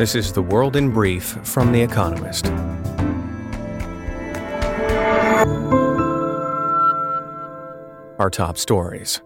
[0.00, 2.46] This is The World in Brief from The Economist.
[8.18, 9.20] Our top stories.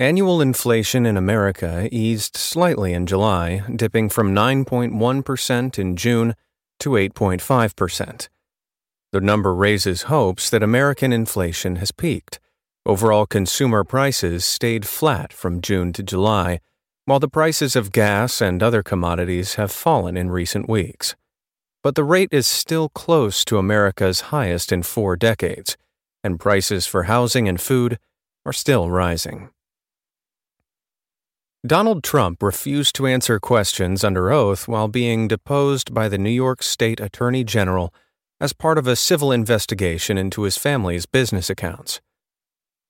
[0.00, 6.34] Annual inflation in America eased slightly in July, dipping from 9.1% in June
[6.80, 8.28] to 8.5%.
[9.12, 12.40] The number raises hopes that American inflation has peaked.
[12.84, 16.58] Overall consumer prices stayed flat from June to July,
[17.10, 21.16] while the prices of gas and other commodities have fallen in recent weeks.
[21.82, 25.76] But the rate is still close to America's highest in four decades,
[26.22, 27.98] and prices for housing and food
[28.46, 29.50] are still rising.
[31.66, 36.62] Donald Trump refused to answer questions under oath while being deposed by the New York
[36.62, 37.92] State Attorney General
[38.40, 42.00] as part of a civil investigation into his family's business accounts.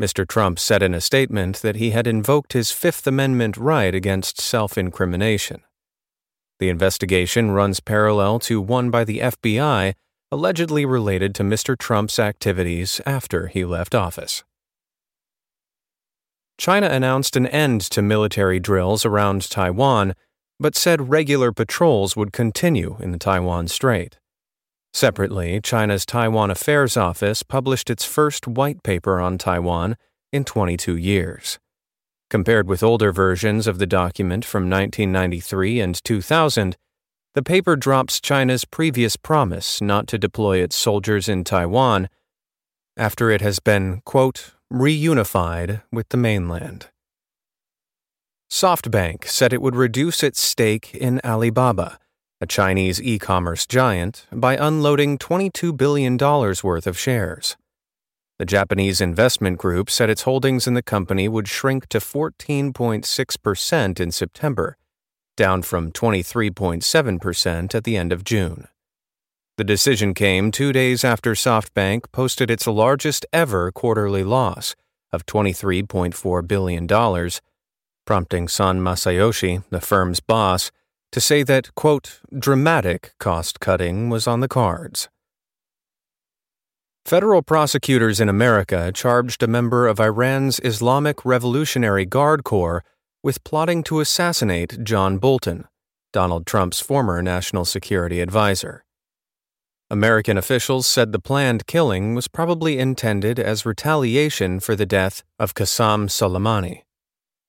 [0.00, 0.26] Mr.
[0.26, 4.78] Trump said in a statement that he had invoked his Fifth Amendment right against self
[4.78, 5.62] incrimination.
[6.58, 9.94] The investigation runs parallel to one by the FBI
[10.32, 11.76] allegedly related to Mr.
[11.76, 14.44] Trump's activities after he left office.
[16.56, 20.14] China announced an end to military drills around Taiwan,
[20.60, 24.19] but said regular patrols would continue in the Taiwan Strait.
[24.92, 29.96] Separately, China's Taiwan Affairs Office published its first white paper on Taiwan
[30.32, 31.58] in 22 years.
[32.28, 36.76] Compared with older versions of the document from 1993 and 2000,
[37.34, 42.08] the paper drops China's previous promise not to deploy its soldiers in Taiwan
[42.96, 46.88] after it has been, quote, reunified with the mainland.
[48.50, 51.98] SoftBank said it would reduce its stake in Alibaba
[52.40, 57.56] a Chinese e commerce giant, by unloading $22 billion worth of shares.
[58.38, 64.10] The Japanese investment group said its holdings in the company would shrink to 14.6% in
[64.10, 64.78] September,
[65.36, 68.66] down from 23.7% at the end of June.
[69.58, 74.74] The decision came two days after SoftBank posted its largest ever quarterly loss
[75.12, 76.86] of $23.4 billion,
[78.06, 80.70] prompting Son Masayoshi, the firm's boss,
[81.12, 85.08] to say that, quote, dramatic cost cutting was on the cards.
[87.04, 92.84] Federal prosecutors in America charged a member of Iran's Islamic Revolutionary Guard Corps
[93.22, 95.64] with plotting to assassinate John Bolton,
[96.12, 98.84] Donald Trump's former national security advisor.
[99.90, 105.54] American officials said the planned killing was probably intended as retaliation for the death of
[105.54, 106.82] Qassem Soleimani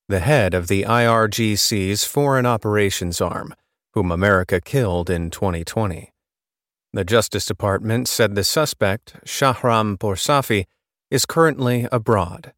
[0.07, 3.53] the head of the IRGC's Foreign Operations Arm,
[3.93, 6.11] whom America killed in 2020.
[6.93, 10.65] The Justice Department said the suspect, Shahram Poursafi,
[11.09, 12.53] is currently abroad.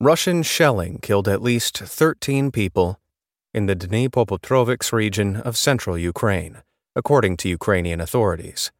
[0.00, 2.98] Russian shelling killed at least 13 people
[3.52, 6.62] in the Dnipropetrovsk region of central Ukraine,
[6.96, 8.72] according to Ukrainian authorities.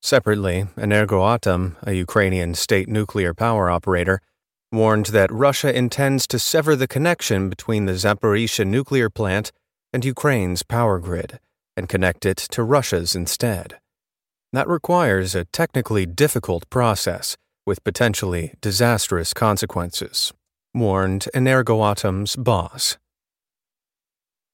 [0.00, 4.20] Separately, Energoatom, a Ukrainian state nuclear power operator,
[4.70, 9.52] warned that Russia intends to sever the connection between the Zaporizhia nuclear plant
[9.92, 11.40] and Ukraine's power grid
[11.76, 13.78] and connect it to Russia's instead.
[14.52, 17.36] That requires a technically difficult process
[17.66, 20.32] with potentially disastrous consequences,
[20.74, 22.96] warned Energoatom's boss.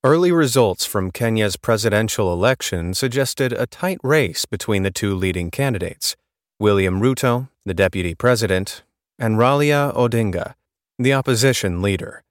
[0.02, 6.14] Early results from Kenya's presidential election suggested a tight race between the two leading candidates,
[6.60, 8.82] William Ruto, the deputy president,
[9.19, 10.54] and Raila Odinga,
[10.98, 12.22] the opposition leader.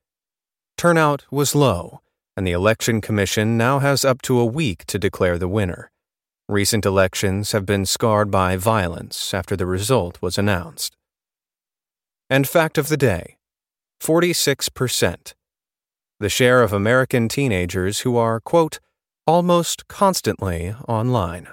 [0.77, 2.01] Turnout was low,
[2.35, 5.91] and the Election Commission now has up to a week to declare the winner.
[6.49, 10.97] Recent elections have been scarred by violence after the result was announced.
[12.29, 13.37] And fact of the day
[14.01, 15.33] 46%.
[16.19, 18.79] The share of American teenagers who are, quote,
[19.25, 21.47] almost constantly online.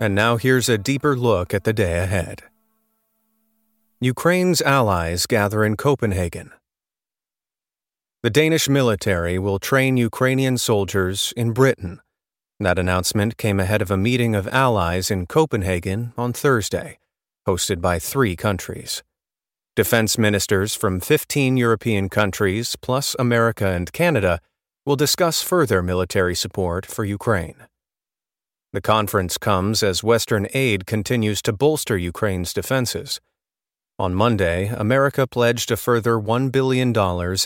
[0.00, 2.44] And now here's a deeper look at the day ahead.
[4.00, 6.52] Ukraine's allies gather in Copenhagen.
[8.22, 12.00] The Danish military will train Ukrainian soldiers in Britain.
[12.60, 16.98] That announcement came ahead of a meeting of allies in Copenhagen on Thursday,
[17.46, 19.02] hosted by three countries.
[19.74, 24.40] Defense ministers from 15 European countries, plus America and Canada,
[24.84, 27.66] will discuss further military support for Ukraine.
[28.72, 33.18] The conference comes as Western aid continues to bolster Ukraine's defenses.
[33.98, 36.92] On Monday, America pledged a further $1 billion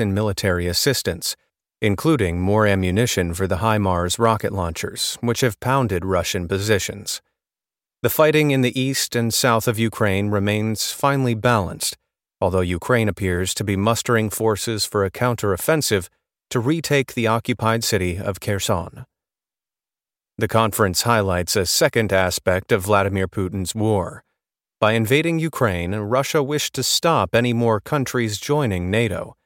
[0.00, 1.36] in military assistance,
[1.80, 7.22] including more ammunition for the HIMARS rocket launchers, which have pounded Russian positions.
[8.02, 11.96] The fighting in the east and south of Ukraine remains finely balanced,
[12.40, 16.08] although Ukraine appears to be mustering forces for a counteroffensive
[16.50, 19.06] to retake the occupied city of Kherson.
[20.42, 24.24] The conference highlights a second aspect of Vladimir Putin's war.
[24.80, 29.36] By invading Ukraine, Russia wished to stop any more countries joining NATO,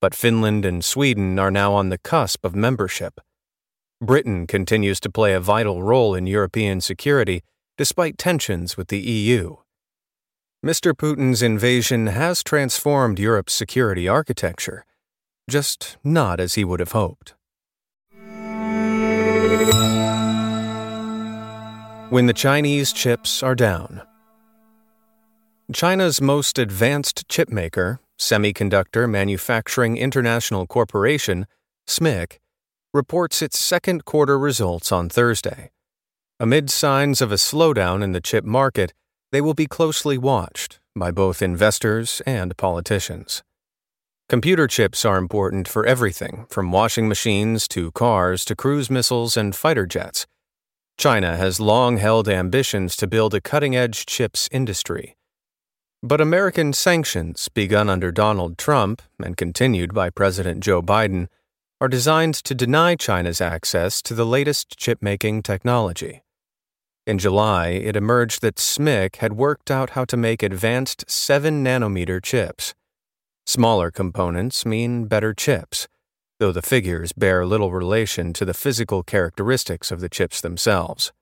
[0.00, 3.20] but Finland and Sweden are now on the cusp of membership.
[4.00, 7.44] Britain continues to play a vital role in European security
[7.78, 9.54] despite tensions with the EU.
[10.66, 10.96] Mr.
[10.96, 14.84] Putin's invasion has transformed Europe's security architecture,
[15.48, 17.34] just not as he would have hoped.
[22.10, 24.02] When the Chinese chips are down.
[25.72, 31.46] China's most advanced chipmaker, Semiconductor Manufacturing International Corporation,
[31.86, 32.38] SMIC,
[32.92, 35.70] reports its second quarter results on Thursday.
[36.40, 38.92] Amid signs of a slowdown in the chip market,
[39.30, 43.44] they will be closely watched by both investors and politicians.
[44.28, 49.54] Computer chips are important for everything from washing machines to cars to cruise missiles and
[49.54, 50.26] fighter jets.
[51.00, 55.16] China has long held ambitions to build a cutting edge chips industry.
[56.02, 61.28] But American sanctions, begun under Donald Trump and continued by President Joe Biden,
[61.80, 66.20] are designed to deny China's access to the latest chip-making technology.
[67.06, 72.22] In July, it emerged that SMIC had worked out how to make advanced 7 nanometer
[72.22, 72.74] chips.
[73.46, 75.88] Smaller components mean better chips,
[76.40, 81.12] though the figures bear little relation to the physical characteristics of the chips themselves.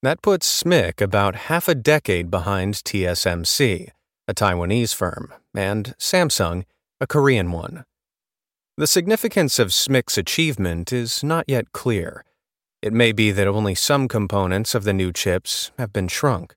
[0.00, 3.90] That puts SMIC about half a decade behind TSMC,
[4.28, 6.64] a Taiwanese firm, and Samsung,
[7.00, 7.84] a Korean one.
[8.76, 12.24] The significance of SMIC's achievement is not yet clear.
[12.80, 16.54] It may be that only some components of the new chips have been shrunk.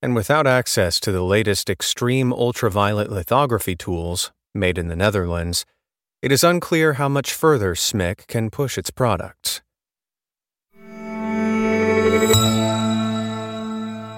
[0.00, 5.66] And without access to the latest extreme ultraviolet lithography tools, made in the Netherlands,
[6.22, 9.60] it is unclear how much further SMIC can push its products.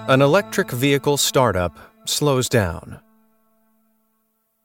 [0.06, 3.00] An electric vehicle startup slows down.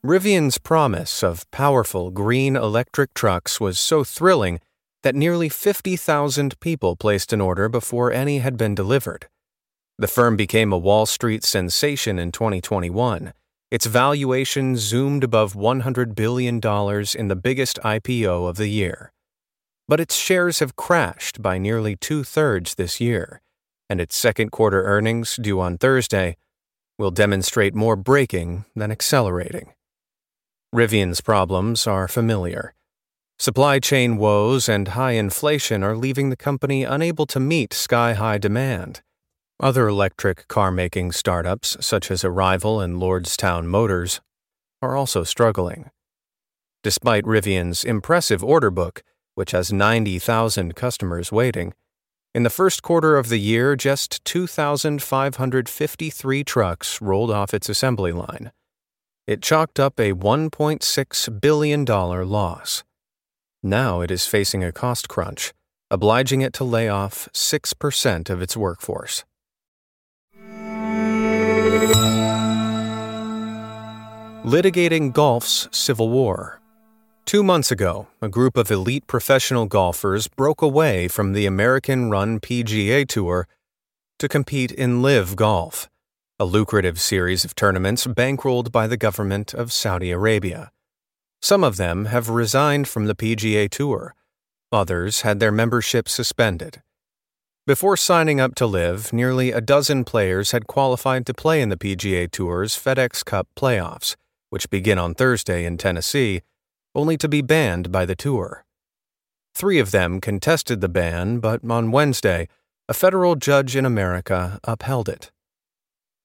[0.05, 4.59] Rivian's promise of powerful green electric trucks was so thrilling
[5.03, 9.29] that nearly 50,000 people placed an order before any had been delivered.
[9.97, 13.33] The firm became a Wall Street sensation in 2021.
[13.71, 19.11] Its valuation zoomed above $100 billion in the biggest IPO of the year.
[19.87, 23.41] But its shares have crashed by nearly two thirds this year,
[23.87, 26.35] and its second quarter earnings, due on Thursday,
[26.97, 29.73] will demonstrate more braking than accelerating.
[30.73, 32.73] Rivian's problems are familiar.
[33.37, 38.37] Supply chain woes and high inflation are leaving the company unable to meet sky high
[38.37, 39.01] demand.
[39.59, 44.21] Other electric car making startups, such as Arrival and Lordstown Motors,
[44.81, 45.91] are also struggling.
[46.83, 49.03] Despite Rivian's impressive order book,
[49.35, 51.73] which has 90,000 customers waiting,
[52.33, 58.51] in the first quarter of the year, just 2,553 trucks rolled off its assembly line
[59.29, 62.83] it chalked up a $1.6 billion loss.
[63.61, 65.53] Now it is facing a cost crunch,
[65.91, 69.25] obliging it to lay off 6% of its workforce.
[74.43, 76.59] Litigating Golf's Civil War.
[77.25, 82.39] Two months ago, a group of elite professional golfers broke away from the American run
[82.39, 83.47] PGA Tour
[84.17, 85.89] to compete in LIV Golf
[86.41, 90.71] a lucrative series of tournaments bankrolled by the government of Saudi Arabia.
[91.41, 94.15] Some of them have resigned from the PGA Tour,
[94.71, 96.81] others had their membership suspended.
[97.67, 101.77] Before signing up to LIV, nearly a dozen players had qualified to play in the
[101.77, 104.15] PGA Tour's FedEx Cup playoffs,
[104.49, 106.41] which begin on Thursday in Tennessee,
[106.95, 108.65] only to be banned by the tour.
[109.53, 112.47] Three of them contested the ban, but on Wednesday,
[112.87, 115.31] a federal judge in America upheld it.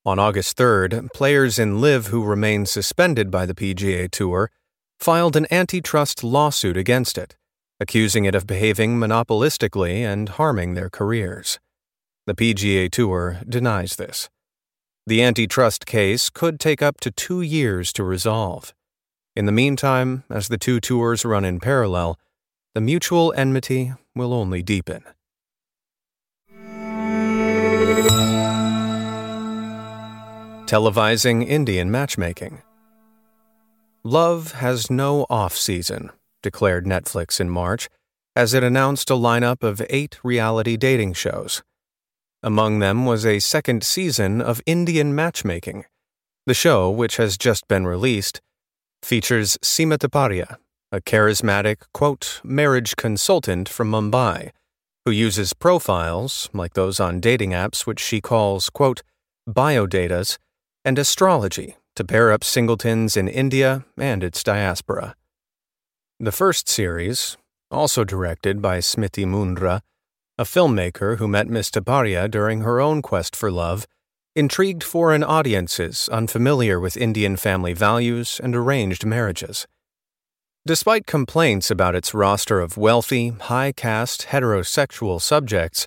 [0.07, 4.51] On August 3rd, players in LIV who remain suspended by the PGA Tour
[4.99, 7.37] filed an antitrust lawsuit against it,
[7.81, 11.59] accusing it of behaving monopolistically and harming their careers.
[12.27, 14.31] The PGA Tour denies this.
[15.07, 18.75] The antitrust case could take up to two years to resolve.
[19.37, 22.19] In the meantime, as the two tours run in parallel,
[22.75, 25.05] the mutual enmity will only deepen.
[30.67, 32.63] televising Indian matchmaking.
[34.03, 36.11] Love has no off season,
[36.43, 37.89] declared Netflix in March,
[38.35, 41.63] as it announced a lineup of eight reality dating shows.
[42.45, 45.87] Among them was a second season of Indian matchmaking,
[46.45, 48.43] The show, which has just been released,
[49.03, 50.59] features Seema Taparia,
[50.93, 54.51] a charismatic, quote, marriage consultant from Mumbai,
[55.07, 59.03] who uses profiles, like those on dating apps, which she calls, quote,
[59.49, 60.37] biodatas,
[60.85, 65.17] and astrology to pair up singletons in India and its diaspora.
[66.21, 67.39] The first series,
[67.71, 69.81] also directed by Smriti Mundhra,
[70.37, 73.87] a filmmaker who met Miss Taparia during her own quest for love,
[74.35, 79.69] intrigued foreign audiences unfamiliar with Indian family values and arranged marriages.
[80.67, 85.87] Despite complaints about its roster of wealthy, high caste heterosexual subjects,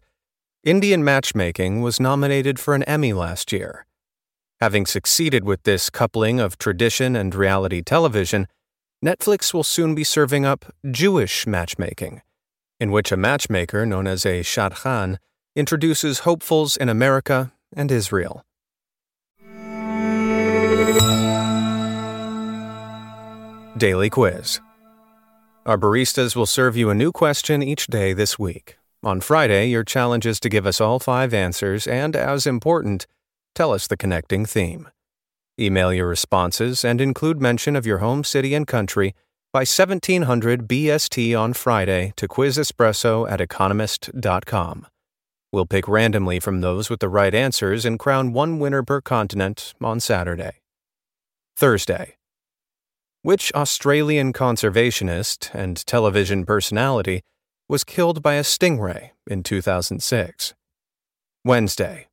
[0.64, 3.86] Indian Matchmaking was nominated for an Emmy last year.
[4.62, 8.48] Having succeeded with this coupling of tradition and reality television,
[9.04, 12.22] Netflix will soon be serving up Jewish matchmaking,
[12.80, 15.18] in which a matchmaker known as a shadchan
[15.56, 18.44] introduces hopefuls in America and Israel.
[23.78, 24.60] Daily Quiz
[25.66, 28.78] Our baristas will serve you a new question each day this week.
[29.04, 33.06] On Friday, your challenge is to give us all five answers and, as important,
[33.54, 34.90] tell us the connecting theme.
[35.60, 39.14] Email your responses and include mention of your home city and country
[39.54, 44.88] by 1700 BST on Friday to quiz espresso at economist.com.
[45.52, 49.74] We'll pick randomly from those with the right answers and crown one winner per continent
[49.82, 50.62] on Saturday.
[51.56, 52.18] Thursday.
[53.22, 57.22] Which Australian conservationist and television personality
[57.68, 60.54] was killed by a stingray in 2006?
[61.44, 62.08] Wednesday.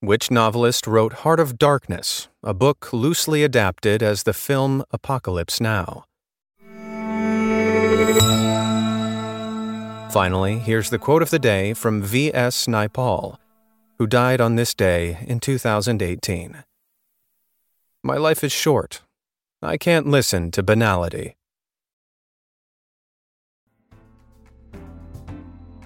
[0.00, 6.04] Which novelist wrote Heart of Darkness, a book loosely adapted as the film Apocalypse Now?
[10.18, 12.66] Finally, here's the quote of the day from V.S.
[12.66, 13.36] Naipaul,
[13.98, 16.64] who died on this day in 2018.
[18.02, 19.02] My life is short.
[19.62, 21.36] I can't listen to banality.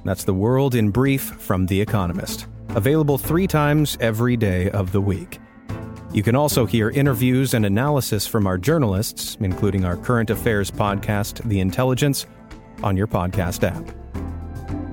[0.03, 5.01] That's the world in brief from The Economist, available three times every day of the
[5.03, 5.41] week.
[6.15, 11.47] You can also hear interviews and analysis from our journalists, including our current affairs podcast,
[11.47, 12.25] The Intelligence,
[12.83, 14.02] on your podcast app.